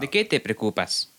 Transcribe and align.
¿De 0.00 0.10
qué 0.10 0.24
te 0.24 0.40
preocupas? 0.40 1.12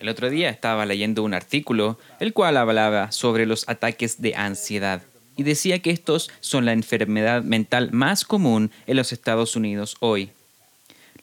El 0.00 0.08
otro 0.08 0.28
día 0.28 0.50
estaba 0.50 0.84
leyendo 0.84 1.22
un 1.22 1.34
artículo 1.34 1.98
el 2.20 2.32
cual 2.32 2.56
hablaba 2.56 3.12
sobre 3.12 3.46
los 3.46 3.68
ataques 3.68 4.20
de 4.20 4.34
ansiedad 4.34 5.02
y 5.36 5.42
decía 5.42 5.80
que 5.80 5.90
estos 5.90 6.30
son 6.40 6.64
la 6.64 6.72
enfermedad 6.72 7.42
mental 7.42 7.90
más 7.92 8.24
común 8.24 8.70
en 8.86 8.96
los 8.96 9.12
Estados 9.12 9.56
Unidos 9.56 9.96
hoy. 10.00 10.30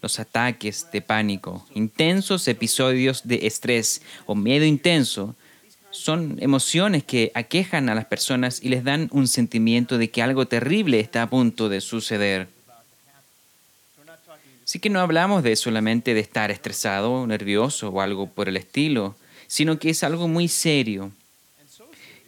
Los 0.02 0.20
ataques 0.20 0.88
de 0.92 1.02
pánico, 1.02 1.66
intensos 1.76 2.48
episodios 2.48 3.28
de 3.28 3.46
estrés 3.46 4.02
o 4.26 4.34
miedo 4.34 4.66
intenso 4.66 5.36
son 5.92 6.38
emociones 6.42 7.04
que 7.04 7.32
aquejan 7.36 7.90
a 7.90 7.96
las 7.96 8.06
personas 8.06 8.64
y 8.64 8.70
les 8.70 8.84
dan 8.84 9.10
un 9.12 9.28
sentimiento 9.28 9.98
de 9.98 10.10
que 10.10 10.22
algo 10.22 10.48
terrible 10.48 11.00
está 11.00 11.24
a 11.24 11.30
punto 11.30 11.70
de 11.70 11.82
suceder. 11.82 12.48
Así 14.64 14.80
que 14.80 14.90
no 14.90 15.00
hablamos 15.00 15.44
de 15.44 15.56
solamente 15.56 16.14
de 16.14 16.20
estar 16.20 16.52
estresado, 16.52 17.26
nervioso 17.28 17.90
o 17.90 18.02
algo 18.02 18.28
por 18.28 18.48
el 18.48 18.58
estilo, 18.58 19.16
sino 19.48 19.80
que 19.80 19.90
es 19.90 20.04
algo 20.04 20.28
muy 20.28 20.48
serio. 20.48 21.12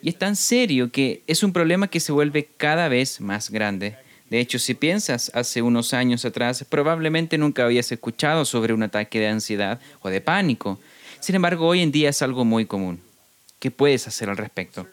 Y 0.02 0.10
es 0.10 0.18
tan 0.18 0.36
serio 0.36 0.92
que 0.92 1.24
es 1.28 1.44
un 1.44 1.54
problema 1.54 1.88
que 1.88 2.02
se 2.02 2.12
vuelve 2.12 2.50
cada 2.58 2.90
vez 2.90 3.22
más 3.22 3.50
grande. 3.50 3.96
De 4.30 4.40
hecho, 4.40 4.60
si 4.60 4.74
piensas 4.74 5.32
hace 5.34 5.62
unos 5.62 5.94
años 5.94 6.26
atrás, 6.26 6.66
probablemente 6.68 7.38
nunca 7.38 7.64
habías 7.64 7.92
escuchado 7.92 8.46
sobre 8.46 8.74
un 8.74 8.84
ataque 8.84 9.20
de 9.20 9.28
ansiedad 9.28 9.80
o 10.02 10.10
de 10.10 10.20
pánico. 10.20 10.80
Sin 11.20 11.36
embargo, 11.36 11.68
hoy 11.68 11.82
en 11.82 11.92
día 11.92 12.10
es 12.10 12.22
algo 12.22 12.44
muy 12.44 12.66
común. 12.66 13.00
¿Qué 13.60 13.72
puedes 13.72 14.08
hacer 14.08 14.30
al 14.30 14.38
respecto? 14.38 14.88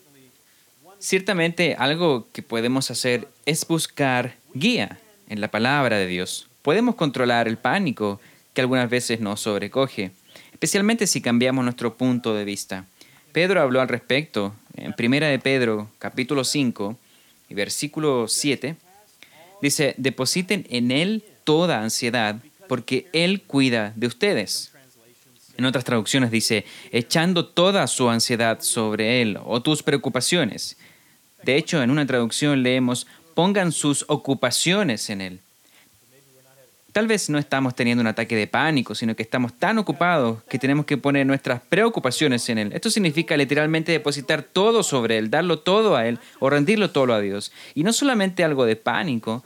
Ciertamente 1.00 1.74
algo 1.78 2.28
que 2.32 2.42
podemos 2.42 2.90
hacer 2.90 3.26
es 3.46 3.66
buscar 3.66 4.36
guía 4.52 5.00
en 5.28 5.40
la 5.40 5.50
palabra 5.50 5.96
de 5.96 6.06
Dios. 6.06 6.49
Podemos 6.62 6.94
controlar 6.94 7.48
el 7.48 7.56
pánico 7.56 8.20
que 8.52 8.60
algunas 8.60 8.90
veces 8.90 9.20
nos 9.20 9.40
sobrecoge, 9.40 10.10
especialmente 10.52 11.06
si 11.06 11.20
cambiamos 11.22 11.64
nuestro 11.64 11.94
punto 11.94 12.34
de 12.34 12.44
vista. 12.44 12.84
Pedro 13.32 13.62
habló 13.62 13.80
al 13.80 13.88
respecto 13.88 14.54
en 14.76 14.92
Primera 14.92 15.28
de 15.28 15.38
Pedro, 15.38 15.88
capítulo 15.98 16.44
5 16.44 16.98
y 17.48 17.54
versículo 17.54 18.28
7. 18.28 18.76
Dice, 19.62 19.94
depositen 19.96 20.66
en 20.68 20.90
Él 20.90 21.24
toda 21.44 21.82
ansiedad, 21.82 22.36
porque 22.68 23.08
Él 23.12 23.42
cuida 23.42 23.92
de 23.96 24.06
ustedes. 24.06 24.72
En 25.56 25.64
otras 25.64 25.84
traducciones 25.84 26.30
dice, 26.30 26.64
echando 26.92 27.46
toda 27.46 27.86
su 27.86 28.08
ansiedad 28.08 28.60
sobre 28.60 29.22
Él 29.22 29.38
o 29.44 29.62
tus 29.62 29.82
preocupaciones. 29.82 30.76
De 31.42 31.56
hecho, 31.56 31.82
en 31.82 31.90
una 31.90 32.06
traducción 32.06 32.62
leemos, 32.62 33.06
pongan 33.34 33.72
sus 33.72 34.04
ocupaciones 34.08 35.08
en 35.08 35.20
Él. 35.20 35.40
Tal 36.92 37.06
vez 37.06 37.30
no 37.30 37.38
estamos 37.38 37.74
teniendo 37.74 38.00
un 38.00 38.08
ataque 38.08 38.34
de 38.34 38.46
pánico, 38.46 38.94
sino 38.94 39.14
que 39.14 39.22
estamos 39.22 39.52
tan 39.52 39.78
ocupados 39.78 40.42
que 40.48 40.58
tenemos 40.58 40.86
que 40.86 40.96
poner 40.96 41.26
nuestras 41.26 41.60
preocupaciones 41.60 42.48
en 42.48 42.58
Él. 42.58 42.72
Esto 42.72 42.90
significa 42.90 43.36
literalmente 43.36 43.92
depositar 43.92 44.42
todo 44.42 44.82
sobre 44.82 45.18
Él, 45.18 45.30
darlo 45.30 45.60
todo 45.60 45.96
a 45.96 46.06
Él 46.06 46.18
o 46.40 46.50
rendirlo 46.50 46.90
todo 46.90 47.14
a 47.14 47.20
Dios. 47.20 47.52
Y 47.74 47.84
no 47.84 47.92
solamente 47.92 48.42
algo 48.42 48.64
de 48.64 48.76
pánico, 48.76 49.44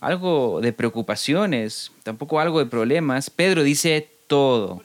algo 0.00 0.60
de 0.60 0.72
preocupaciones, 0.72 1.92
tampoco 2.02 2.40
algo 2.40 2.58
de 2.58 2.66
problemas. 2.66 3.30
Pedro 3.30 3.62
dice 3.62 4.08
todo 4.26 4.82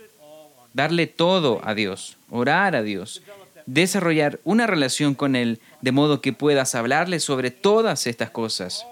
darle 0.74 1.08
todo 1.08 1.62
a 1.64 1.74
Dios, 1.74 2.18
orar 2.30 2.76
a 2.76 2.84
Dios, 2.84 3.22
desarrollar 3.66 4.40
una 4.44 4.68
relación 4.68 5.16
con 5.16 5.36
Él 5.36 5.60
de 5.82 5.92
modo 5.92 6.22
que 6.22 6.34
puedas 6.34 6.76
hablarle 6.76 7.20
sobre 7.20 7.52
todas 7.52 8.08
estas 8.08 8.30
cosas. 8.30 8.86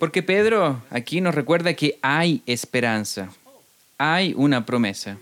Porque 0.00 0.22
Pedro 0.22 0.82
aquí 0.88 1.20
nos 1.20 1.34
recuerda 1.34 1.74
que 1.74 1.98
hay 2.00 2.42
esperanza, 2.46 3.28
hay 3.98 4.32
una 4.34 4.64
promesa. 4.64 5.18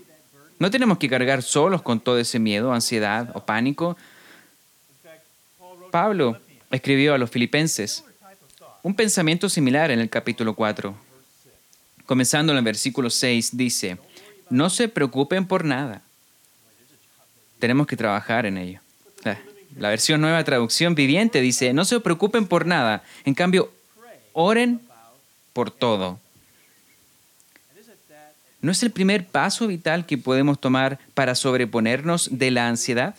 No 0.57 0.71
tenemos 0.71 0.97
que 0.97 1.09
cargar 1.09 1.43
solos 1.43 1.81
con 1.81 1.99
todo 1.99 2.17
ese 2.17 2.39
miedo, 2.39 2.71
ansiedad 2.71 3.29
o 3.33 3.45
pánico. 3.45 3.97
Pablo 5.91 6.39
escribió 6.71 7.13
a 7.13 7.17
los 7.17 7.29
filipenses 7.29 8.05
un 8.81 8.95
pensamiento 8.95 9.49
similar 9.49 9.91
en 9.91 9.99
el 9.99 10.09
capítulo 10.09 10.55
4. 10.55 10.95
Comenzando 12.05 12.53
en 12.53 12.59
el 12.59 12.63
versículo 12.63 13.09
6, 13.09 13.57
dice, 13.57 13.97
no 14.49 14.69
se 14.69 14.87
preocupen 14.87 15.45
por 15.45 15.65
nada. 15.65 16.01
Tenemos 17.59 17.85
que 17.85 17.97
trabajar 17.97 18.45
en 18.45 18.57
ello. 18.57 18.79
La, 19.77 19.89
versión 19.89 20.21
nueva 20.21 20.41
traducción 20.45 20.95
viviente 20.95 21.41
dice, 21.41 21.73
no 21.73 21.83
se 21.83 21.99
preocupen 21.99 22.47
por 22.47 22.65
nada. 22.65 23.03
En 23.25 23.33
cambio, 23.33 23.73
oren 24.41 24.79
por 25.51 25.69
todo. 25.69 26.17
¿No 28.61 28.71
es 28.71 28.81
el 28.83 28.91
primer 28.91 29.25
paso 29.25 29.67
vital 29.67 30.05
que 30.05 30.17
podemos 30.17 30.61
tomar 30.61 30.97
para 31.13 31.35
sobreponernos 31.35 32.29
de 32.31 32.49
la 32.51 32.69
ansiedad? 32.69 33.15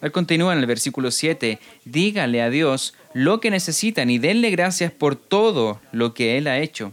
Él 0.00 0.12
continúa 0.12 0.54
en 0.54 0.60
el 0.60 0.66
versículo 0.66 1.10
7, 1.10 1.58
díganle 1.84 2.40
a 2.40 2.48
Dios 2.48 2.94
lo 3.12 3.40
que 3.40 3.50
necesitan 3.50 4.08
y 4.08 4.18
denle 4.18 4.50
gracias 4.50 4.90
por 4.90 5.16
todo 5.16 5.78
lo 5.92 6.14
que 6.14 6.38
Él 6.38 6.46
ha 6.46 6.60
hecho. 6.60 6.92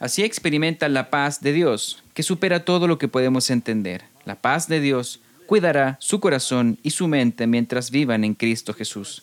Así 0.00 0.24
experimentan 0.24 0.94
la 0.94 1.10
paz 1.10 1.42
de 1.42 1.52
Dios, 1.52 2.02
que 2.12 2.24
supera 2.24 2.64
todo 2.64 2.88
lo 2.88 2.98
que 2.98 3.08
podemos 3.08 3.50
entender. 3.50 4.02
La 4.24 4.34
paz 4.34 4.66
de 4.66 4.80
Dios 4.80 5.20
cuidará 5.46 5.96
su 6.00 6.18
corazón 6.18 6.78
y 6.82 6.90
su 6.90 7.06
mente 7.06 7.46
mientras 7.46 7.92
vivan 7.92 8.24
en 8.24 8.34
Cristo 8.34 8.74
Jesús. 8.74 9.22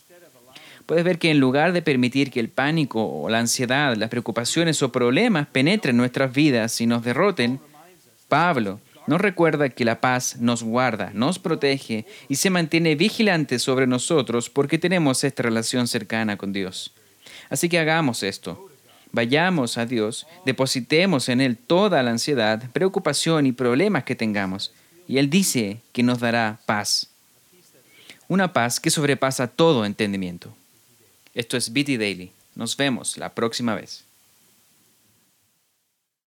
Puedes 0.86 1.04
ver 1.04 1.18
que 1.18 1.32
en 1.32 1.40
lugar 1.40 1.74
de 1.74 1.82
permitir 1.82 2.30
que 2.32 2.40
el 2.40 2.50
pánico 2.50 3.06
o 3.06 3.30
la 3.30 3.40
ansiedad, 3.40 3.96
las 3.96 4.10
preocupaciones 4.10 4.82
o 4.84 4.92
problemas 4.92 5.48
penetren 5.48 5.98
nuestras 5.98 6.34
vidas 6.34 6.80
y 6.82 6.88
nos 6.88 7.04
derroten, 7.04 7.60
Pablo 8.28 8.80
nos 9.06 9.20
recuerda 9.20 9.70
que 9.70 9.84
la 9.84 10.00
paz 10.00 10.38
nos 10.40 10.64
guarda, 10.64 11.12
nos 11.14 11.38
protege 11.38 12.06
y 12.30 12.36
se 12.36 12.50
mantiene 12.50 12.96
vigilante 12.96 13.60
sobre 13.60 13.86
nosotros 13.86 14.50
porque 14.50 14.78
tenemos 14.78 15.24
esta 15.24 15.44
relación 15.44 15.88
cercana 15.88 16.38
con 16.38 16.54
Dios. 16.54 16.94
Así 17.50 17.68
que 17.68 17.80
hagamos 17.80 18.24
esto. 18.24 18.70
Vayamos 19.12 19.78
a 19.78 19.86
Dios, 19.86 20.26
depositemos 20.46 21.30
en 21.30 21.40
Él 21.40 21.58
toda 21.58 22.02
la 22.02 22.12
ansiedad, 22.12 22.64
preocupación 22.72 23.46
y 23.46 23.52
problemas 23.52 24.06
que 24.06 24.16
tengamos. 24.16 24.74
Y 25.08 25.18
Él 25.18 25.30
dice 25.30 25.82
que 25.92 26.02
nos 26.02 26.20
dará 26.20 26.60
paz. 26.66 27.10
Una 28.28 28.54
paz 28.54 28.80
que 28.80 28.90
sobrepasa 28.90 29.48
todo 29.48 29.86
entendimiento. 29.86 30.56
Esto 31.34 31.58
es 31.58 31.74
BT 31.74 31.98
Daily. 31.98 32.32
Nos 32.54 32.78
vemos 32.78 33.18
la 33.18 33.34
próxima 33.34 33.74
vez. 33.74 34.06